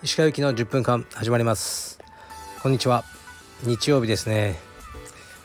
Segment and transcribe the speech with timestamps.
[0.00, 1.98] 石川行きの10分間始まります。
[2.62, 3.02] こんにちは。
[3.64, 4.60] 日曜日ですね。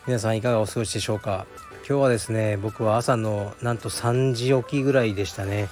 [0.05, 1.47] 皆さんいかがお過ごしでしょうか。
[1.89, 5.70] 今日はですね僕は朝のなんと3時起きぐらいでしたね。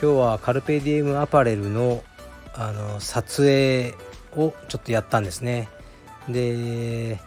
[0.00, 2.02] 今日はカルペディエムアパレルの
[2.54, 3.94] あの撮影
[4.36, 5.68] をちょっとやったんですね。
[6.30, 7.20] で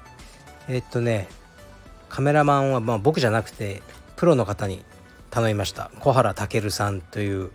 [0.68, 1.28] えっとね
[2.10, 3.84] カメラマンはまあ僕じゃなくて
[4.16, 4.84] プロの方に
[5.30, 5.92] 頼みました。
[6.00, 7.52] 小原健さんという。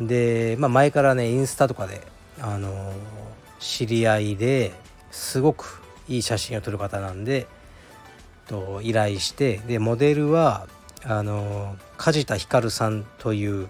[0.00, 2.02] で、まあ、前からねインスタとかで
[2.40, 2.92] あの
[3.58, 4.72] 知り合いで
[5.10, 7.46] すごくいい写真を撮る方なんで
[8.46, 10.68] と依頼してでモデルは
[11.04, 13.68] あの梶田ひかるさんという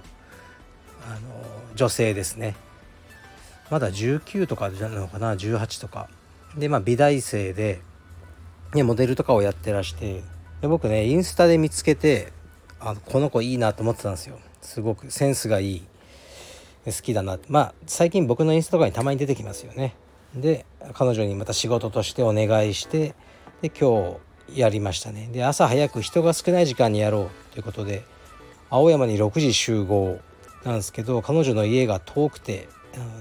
[1.06, 1.18] あの
[1.74, 2.56] 女性ですね。
[3.70, 6.08] まだ19とかじゃないのかな18とか。
[6.56, 7.80] でまあ美大生で、
[8.74, 10.22] ね、モデルとかをやってらして
[10.60, 12.32] で僕ねインスタで見つけて
[12.80, 14.38] あのこの子いいなと思ってたんですよ。
[14.60, 15.82] すごくセンスがいい。
[16.86, 17.38] 好きだな。
[17.48, 19.94] まあ最近僕のインスタとかにたまに出てきますよね。
[20.34, 20.64] で
[20.94, 23.14] 彼女にまた仕事としてお願いして
[23.62, 24.18] で今
[24.52, 25.28] 日やりましたね。
[25.32, 28.04] で朝早く人が少ない時間にやろうということで
[28.70, 30.18] 青山に6時集合
[30.64, 32.68] なんですけど彼女の家が遠くて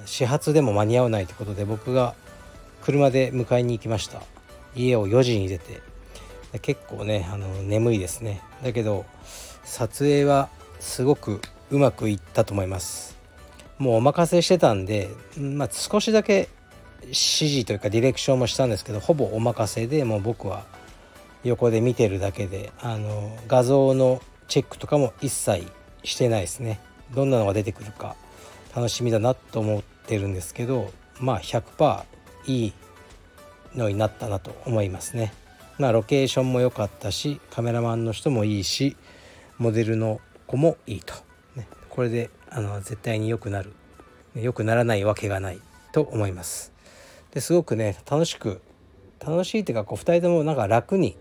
[0.06, 2.16] 始発でも間に合わないということで僕が
[2.84, 4.22] 車で迎えに行きました。
[4.76, 5.82] 家を4時に出て
[6.62, 8.42] 結構ねあの眠いですね。
[8.64, 9.06] だけど
[9.64, 13.18] 撮影はすごくうまくいったと思います。
[13.78, 16.50] もうお任せしてたんで、まあ、少しだけ
[17.04, 20.66] 指示というかディレクションもしたんですけどほぼお任せでもう僕は
[21.44, 25.68] 横で見てるだけであの画像のチェックとかも一切
[26.04, 26.80] してないですね。
[27.14, 28.16] どんなのが出てくるか
[28.76, 32.04] 楽しみだなと思ってるんですけどまあ100%
[32.48, 32.74] いい
[33.76, 35.34] のになったなと思いますね。
[35.78, 38.96] まあロケーションも良かったしカメラマンの人もいいし
[39.58, 41.14] モデルの子もいいと、
[41.56, 43.74] ね、これであの絶対に良くなる。
[44.42, 45.60] 良くならないわけがない
[45.92, 46.72] と思います。
[47.32, 48.62] ですごくね楽しく
[49.20, 51.18] 楽しいっていうかこう2人ともなんか楽に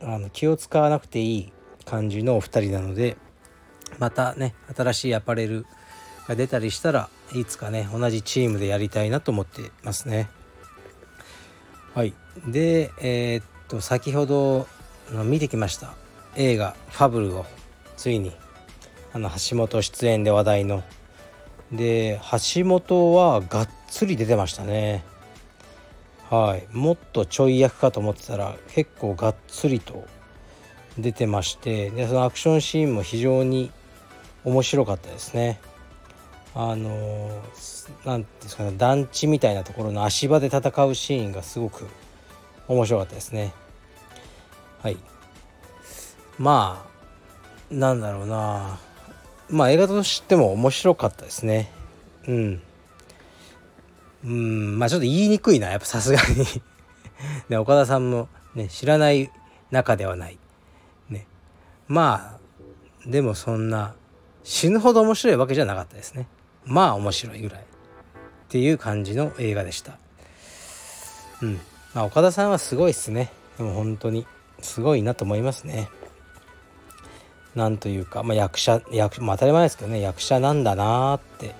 [0.00, 1.52] あの気を使わなくていい
[1.84, 3.16] 感じのお二人なので
[3.98, 5.66] またね新しいアパレル
[6.26, 10.28] が出たりしたらいつかね同じチームでやりたいなと思ってますね。
[11.94, 12.14] はい。
[12.46, 14.66] でえー、っと先ほど
[15.24, 15.94] 見てきました。
[16.36, 17.46] 映画「ファブル」を
[17.96, 18.32] ついに
[19.12, 20.82] あの橋本出演で話題の。
[21.70, 22.18] で
[22.54, 25.04] 橋本はがっつり出てましたね。
[26.30, 26.66] はい。
[26.72, 30.06] もっとちょい役かと思ってたら結構がっつりと
[30.98, 33.70] 出てましてでそのアクションシーンも非常に
[34.44, 35.60] 面白かったですね。
[36.54, 37.42] あの
[38.04, 41.86] 何ていうんですかね団地みたいなところの足場で戦うシーンがすごく
[42.68, 43.52] 面白かったですね。
[44.82, 44.96] はい。
[46.38, 46.84] ま
[47.70, 48.78] あなんだろうな。
[49.50, 51.72] まあ映画としても面白かったですね。
[52.26, 52.62] うん。
[54.24, 55.70] うんまあちょっと言いにくいな。
[55.70, 56.44] やっぱさすがに。
[57.48, 59.30] ね岡田さんもね知らない
[59.70, 60.38] 中ではない。
[61.08, 61.26] ね。
[61.88, 63.94] まあでもそんな
[64.44, 66.26] 死ぬほど面白いわけじゃなかったですね。
[66.64, 67.60] まあ面白いぐらい。
[67.60, 67.64] っ
[68.50, 69.98] ていう感じの映画でした。
[71.42, 71.60] うん。
[71.94, 73.30] まあ岡田さんはすごいっすね。
[73.56, 74.26] でも本当に
[74.60, 75.88] すごいなと思いますね。
[77.54, 81.54] なんというか、まあ、役者役、まあ、当たり前ですけどね役者なんだなって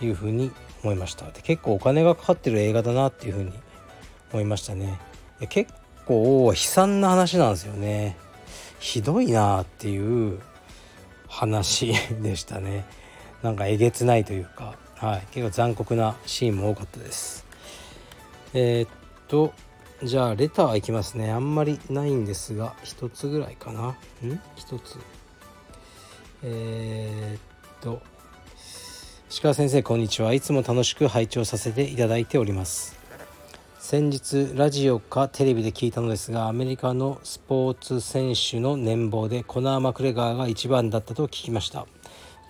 [0.00, 0.50] いうふうに
[0.82, 1.30] 思いました。
[1.30, 3.52] で結構お金がかかってる映画だなっていうふうに
[4.32, 4.98] 思いましたね。
[5.40, 5.72] で結
[6.06, 8.16] 構悲惨な話なんですよね。
[8.80, 10.40] ひどいなっていう
[11.28, 12.84] 話 でしたね。
[13.42, 17.46] なんかえげつないというか、はい、結構残酷なシーンも多かったです。
[18.54, 18.88] えー、っ
[19.28, 19.52] と
[20.04, 21.32] じゃあレターいきますね。
[21.32, 23.88] あんまりないんですが一つぐらいかな。
[23.88, 23.96] ん？
[24.54, 24.98] 一つ。
[26.42, 27.40] えー、っ
[27.80, 28.02] と。
[29.42, 30.34] 鹿先生こんにちは。
[30.34, 32.98] いつも楽しく拝聴させていただいております。
[33.78, 41.86] 先日ラジオかテレビで聞いたのですがアメリカのスポーツ選手の年俸でコナー・マクレガーが一番だったと聞きました。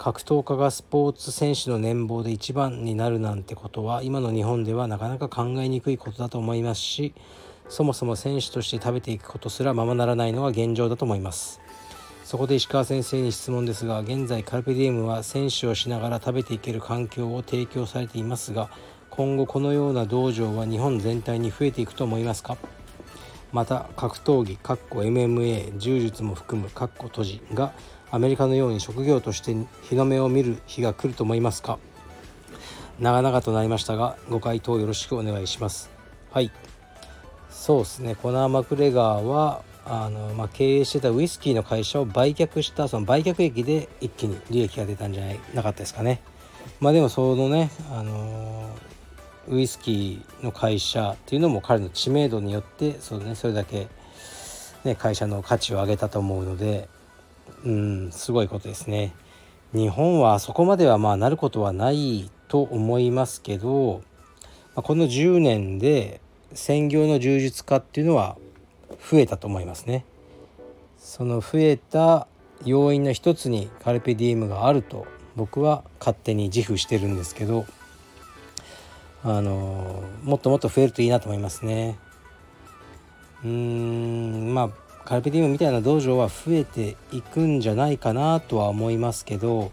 [0.05, 7.15] 格闘家がスポーツ選手の年俸で一番になるなんてことは今の日本ではなかなか考えにくいことだと思いますし
[7.71, 11.59] そもそも選手として食べていくことすらままならないのが現状だと思います。
[12.23, 18.69] そこで石川先生に質問ですが現在カルペディエムは選手をしながら食べていける環境を提供されていますが
[19.09, 22.59] 今後このような道場は日本全体に増えていくと思いますか？
[23.55, 27.73] また格闘技 MMA 柔術も含む閉じが
[28.11, 29.55] アメリカのように職業として
[29.89, 31.79] 日の目を見る日が来ると思いますか？
[32.99, 35.89] 長々となりましたがご回答よろしくお願いします。
[36.33, 36.51] はい。
[37.49, 38.17] そうですね。
[38.17, 46.21] コナー・マクレガーはあの、まあ、経営してたウイスキーの会社を売却したその売却益で一気に利益が出たんじゃないなかったですかね。
[46.81, 48.54] まあでもそのね、あの
[49.49, 53.89] ウイスキーの会社っていうのも彼の知名度によってそう、ね、それだけ、
[54.85, 56.89] ね、会社の価値を上げたと思うので
[57.65, 59.13] うんすごいことですね。
[59.73, 64.03] 日本はそこまではまあなることはないと思いますけど、
[64.77, 66.21] まあ、この10年で
[66.53, 68.37] 専業の充実化っていうのは
[69.11, 70.05] 増えたと思いますね。
[70.99, 72.29] その増えた
[72.65, 75.07] 要因の一つにカルペディウムがあると
[75.37, 77.67] 僕は勝手に自負してるんですけど
[79.25, 81.99] あのもっともっと増えるといいなと思いますね。
[83.43, 84.71] うーんまあ
[85.05, 89.73] カルペディウムみたいな道場は増えていくんじゃないかなとは思いますけど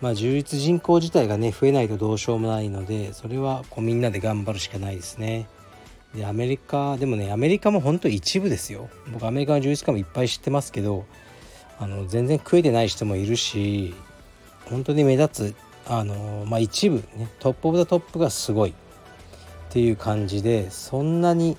[0.00, 5.48] まあ柔術人口自体がね増えないとどうしようもないのでそれはこうみんなで頑張るしかないですね。
[6.14, 11.06] でアメリカでもねアメリカも本当一部ですよ僕アメリカの柔術家もいっぱい知ってますけど
[11.78, 13.94] あの全然食えてない人もいるし
[14.66, 18.70] 本当に目立つあのまあ一部ね top of the top がすごい。
[18.70, 18.74] っ
[19.72, 21.56] ていう感じでそんなに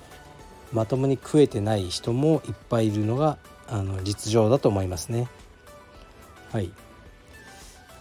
[0.72, 5.28] まともに食えてない人もいっぱいいるのがあの実情だと思いますね。
[6.52, 6.68] はい。
[6.68, 6.74] だ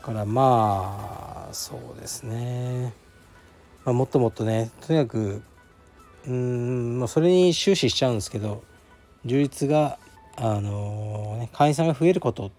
[0.05, 2.93] からまあそうですね、
[3.85, 5.41] まあ、もっともっとねとにかく
[6.27, 8.63] うんまあ、それに終始しちゃうんですけど
[9.25, 9.99] 充実が
[10.35, 12.51] あのー、ね、会員さんが増えること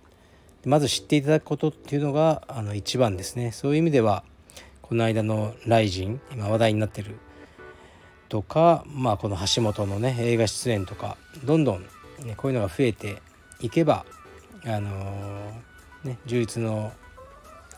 [0.68, 4.24] まず知っていただくことっていうのがあの一番ですねそういう意味では
[4.82, 7.16] この間の「ライジン」今話題になってる
[8.28, 11.82] とか、まあ、この橋本のね映画出演とかどんどん、
[12.24, 13.22] ね、こういうのが増えて
[13.60, 14.04] いけば
[14.64, 16.92] あのー、ね充実の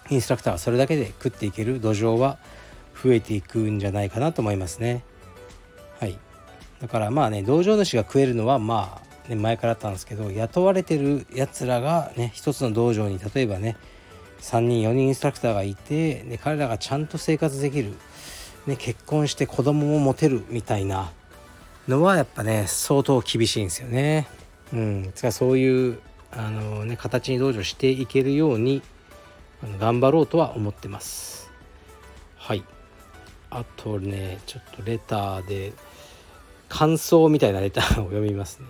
[0.08, 2.38] インストラクターはそれだけで食っていける土壌は
[3.02, 5.04] 増えていくんじゃないかなと思いますね。
[5.98, 6.18] はい
[6.80, 13.76] だからまあね道場主が食えるのはまあ、ね、前からあったんですけど雇われてるやつらがね一つの道場に例えばね
[14.40, 17.93] 3人4人インストラクターがいてで彼らがちゃんと生活できる、
[18.67, 21.11] ね、結婚して子供も持てるみたいな
[21.88, 24.26] のはやっぱね相当厳しいんですよね。
[24.73, 25.99] うん、つかそういう
[26.32, 28.82] あの、ね、形に道場していけるように
[29.78, 31.50] 頑張ろうとは思ってます。
[32.37, 32.64] はい
[33.50, 35.73] あとねちょっとレターで
[36.69, 38.67] 感想みたいなレターを読みますね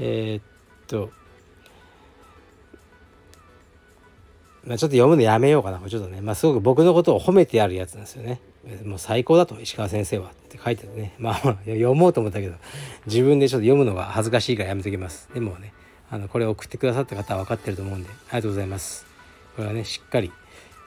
[0.00, 0.42] えー、っ
[0.88, 1.10] と
[4.66, 5.80] まあ、ちょっと読むのやめようかな。
[5.88, 8.40] ちょっとね、まあ、すごく僕のことを褒めてあるやつなんですよね。
[8.84, 11.14] もう最高だと石川先生はって書いててね。
[11.18, 12.56] まあ読もうと思ったけど
[13.06, 15.30] 自分でちょっと読むのが恥ずかしいからやめときます。
[15.32, 15.72] でもね
[16.10, 19.06] あのこれを送ってくださった方は分かってると思うんでありがとうございます。
[19.56, 20.30] これはねしっかり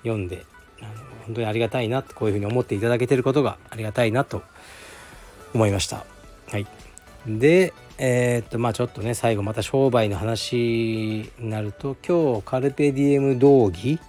[0.04, 0.46] 読んで
[0.80, 0.90] あの
[1.26, 4.44] 本当にありがたいなこういうふうに思っていただけてることがありがたいなと
[5.56, 6.06] 思いました。
[6.52, 6.68] はい、
[7.26, 14.00] でえー、っとまあちょっとね最後また商売の話になると今日カルペディエム道着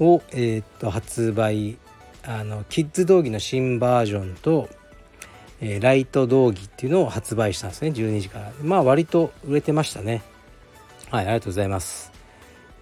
[0.00, 1.76] を、え、っと発売
[2.24, 4.68] あのキッズ道着の新バージョンと、
[5.60, 8.52] えー、ライト道着っていうのを発売したんですね12時から。
[8.62, 10.22] まあ割と売れてましたね。
[11.10, 12.12] はいありがとうございます。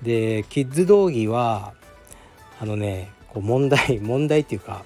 [0.03, 1.75] でキッズ道着は
[2.61, 4.85] あのねこう問題問題っていうか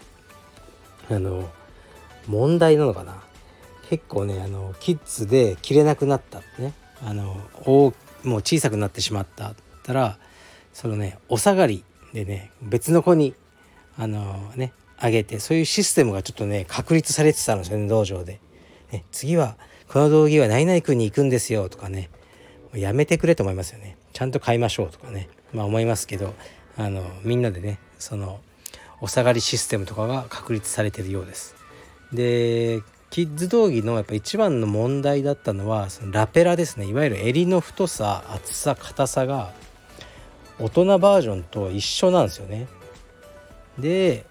[1.11, 1.49] あの
[2.27, 3.30] 問題なのかな。
[3.91, 6.73] 結構ねあのキッズで着れなくなったね。
[7.05, 7.93] あの大
[8.23, 10.19] もう小さくなってしまったったら
[10.73, 13.35] そのねお下がりでね別の子に
[13.99, 18.41] あのねあげてそういうシステムがちょっとね確立されてたんですよね道場で、
[18.93, 19.56] ね、次は
[19.89, 22.11] この道着は何々君に行くんですよとかね
[22.75, 23.97] やめてくれと思いますよね。
[24.13, 26.35] ちゃんと買いましょうとかねまあ思いますけど
[26.77, 28.41] あのみんなでねその
[29.01, 31.56] お下がりシステムとかが確立されてるようです。
[32.13, 36.86] でキッズ道着のやっぱ一番の問題だったのはそのラペラですね。
[36.86, 39.52] いわゆる襟の太さ厚さ硬さが
[40.60, 42.69] 大人バージョンと一緒なんですよね。
[43.79, 44.24] で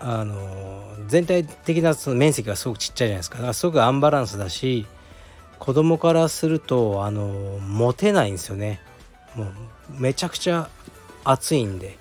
[0.00, 3.36] あの全体的なその面積がすごくちっちゃいじゃないですか。
[3.36, 4.86] だからすごくアンバランスだし
[5.58, 8.82] 子供からするとあの持てないんですよね。
[9.34, 9.48] もう
[9.88, 10.68] めちゃくちゃ
[11.24, 11.96] 厚いんで。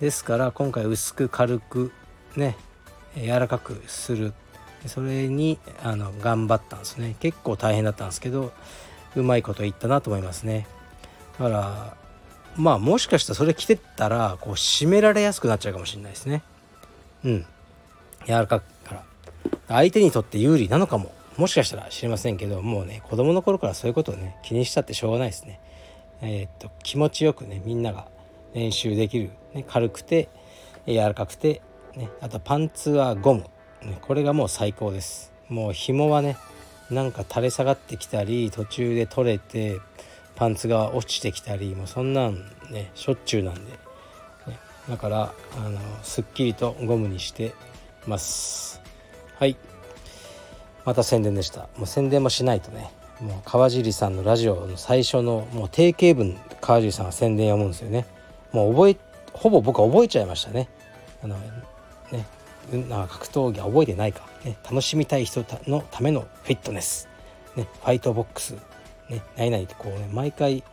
[0.00, 1.92] ですから今回薄く軽く
[2.34, 2.56] ね
[3.14, 4.32] 柔らかくする
[4.88, 7.16] それにあの頑張ったんですね。
[7.20, 8.52] 結構大変だったんですけど
[9.14, 10.66] うまいこと言ったなと思いますね。
[11.38, 11.96] だから
[12.56, 16.42] まあもしかしたらそれ着てったらこう締められやすくなっちゃうかもしれないですね。
[17.24, 17.46] うん。
[18.26, 19.02] 柔らかくから。
[19.68, 21.12] 相手にとって有利なのかも。
[21.36, 25.60] もしかしたら知りませんけどもうね子供の頃からそういうことをね気にしたってしょうがないですね。
[26.22, 28.08] えー、っと気持ちよくねみんなが
[28.54, 30.30] 練習できる、ね、軽くて
[30.86, 31.60] 柔らかくて、
[31.94, 33.44] ね、あとパンツはゴム、
[33.94, 35.32] これがもう最高です。
[35.48, 36.36] もう紐はね
[36.90, 39.80] なんか垂れ下がってきたり途中で取れて
[40.34, 42.36] パンツが落ちてきたりもうそんなん
[42.70, 43.78] ねしょっちゅうなんで、ね、
[44.88, 45.32] だから
[45.64, 47.54] あのすっきりとゴムにして
[48.06, 48.80] ます。
[49.38, 49.56] はい。
[50.84, 51.68] また宣伝でした。
[51.76, 52.90] もう宣伝もしないとね
[53.20, 58.06] もう川尻さんのラジオの最初のもう定型文川尻さんが宣伝読むんですよね。
[58.52, 58.96] もう覚え
[59.32, 60.68] ほぼ僕は覚えちゃいましたね。
[61.22, 61.36] あの
[62.70, 67.08] 格闘技は覚えてないか、ね、楽しみたい人のためのフィットネス、
[67.54, 68.54] ね、ファイトボックス、
[69.08, 70.64] ね、ないないってこうね毎回、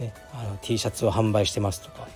[0.00, 2.08] ね、あの T シャツを販売してますとか。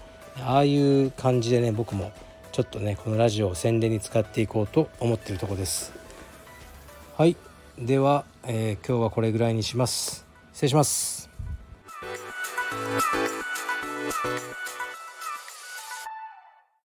[0.42, 2.12] ああいう感じでね僕も
[2.52, 5.92] ちょっとねこのラジオを宣伝に使っていこうと思ってるとこです。
[7.16, 7.36] はい。
[7.78, 10.26] では、えー、今日はこれぐらいにします。
[10.52, 11.30] 失礼します。